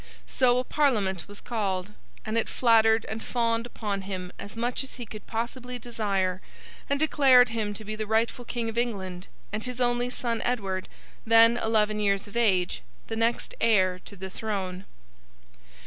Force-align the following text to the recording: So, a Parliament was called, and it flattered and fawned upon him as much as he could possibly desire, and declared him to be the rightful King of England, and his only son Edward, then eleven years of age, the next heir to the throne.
So, 0.25 0.57
a 0.57 0.63
Parliament 0.63 1.27
was 1.27 1.39
called, 1.41 1.93
and 2.25 2.35
it 2.35 2.49
flattered 2.49 3.05
and 3.07 3.21
fawned 3.21 3.67
upon 3.67 4.01
him 4.01 4.31
as 4.39 4.57
much 4.57 4.83
as 4.83 4.95
he 4.95 5.05
could 5.05 5.27
possibly 5.27 5.77
desire, 5.77 6.41
and 6.89 6.99
declared 6.99 7.49
him 7.49 7.75
to 7.75 7.85
be 7.85 7.95
the 7.95 8.07
rightful 8.07 8.43
King 8.43 8.67
of 8.67 8.79
England, 8.79 9.27
and 9.53 9.63
his 9.63 9.79
only 9.79 10.09
son 10.09 10.41
Edward, 10.41 10.89
then 11.23 11.55
eleven 11.55 11.99
years 11.99 12.27
of 12.27 12.35
age, 12.35 12.81
the 13.09 13.15
next 13.15 13.53
heir 13.61 13.99
to 14.05 14.15
the 14.15 14.31
throne. 14.31 14.85